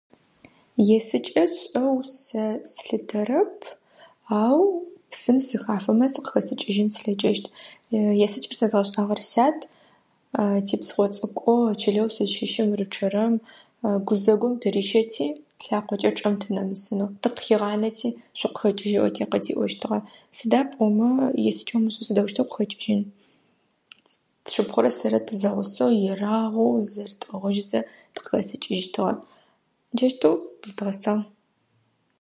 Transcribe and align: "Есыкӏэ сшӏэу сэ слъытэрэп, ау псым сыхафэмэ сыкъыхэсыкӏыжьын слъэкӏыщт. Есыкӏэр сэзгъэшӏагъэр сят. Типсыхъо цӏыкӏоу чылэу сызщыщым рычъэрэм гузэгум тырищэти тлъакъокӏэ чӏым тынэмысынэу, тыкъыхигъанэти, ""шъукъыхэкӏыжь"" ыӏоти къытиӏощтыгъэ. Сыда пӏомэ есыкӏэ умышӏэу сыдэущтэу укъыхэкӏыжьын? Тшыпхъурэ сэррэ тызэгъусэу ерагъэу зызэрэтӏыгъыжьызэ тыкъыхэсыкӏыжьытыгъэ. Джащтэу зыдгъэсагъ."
"Есыкӏэ 0.95 1.43
сшӏэу 1.53 1.95
сэ 2.23 2.43
слъытэрэп, 2.73 3.57
ау 4.41 4.61
псым 5.11 5.37
сыхафэмэ 5.47 6.05
сыкъыхэсыкӏыжьын 6.13 6.89
слъэкӏыщт. 6.95 7.45
Есыкӏэр 8.25 8.57
сэзгъэшӏагъэр 8.59 9.21
сят. 9.31 9.59
Типсыхъо 10.67 11.05
цӏыкӏоу 11.15 11.63
чылэу 11.81 12.09
сызщыщым 12.15 12.67
рычъэрэм 12.79 13.33
гузэгум 14.07 14.53
тырищэти 14.61 15.25
тлъакъокӏэ 15.59 16.09
чӏым 16.17 16.35
тынэмысынэу, 16.41 17.09
тыкъыхигъанэти, 17.21 18.07
""шъукъыхэкӏыжь"" 18.39 18.95
ыӏоти 18.99 19.23
къытиӏощтыгъэ. 19.31 19.97
Сыда 20.37 20.59
пӏомэ 20.71 21.07
есыкӏэ 21.49 21.75
умышӏэу 21.77 22.05
сыдэущтэу 22.07 22.43
укъыхэкӏыжьын? 22.47 23.01
Тшыпхъурэ 24.45 24.91
сэррэ 24.97 25.19
тызэгъусэу 25.27 25.91
ерагъэу 26.11 26.81
зызэрэтӏыгъыжьызэ 26.85 27.79
тыкъыхэсыкӏыжьытыгъэ. 28.13 29.13
Джащтэу 29.95 30.35
зыдгъэсагъ." 30.67 31.17